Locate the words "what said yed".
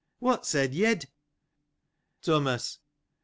0.27-1.05